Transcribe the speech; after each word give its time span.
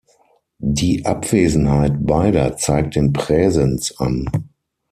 Die 0.57 1.05
Abwesenheit 1.05 1.93
beider 2.07 2.57
zeigt 2.57 2.95
den 2.95 3.13
Präsens 3.13 3.99
an. 3.99 4.27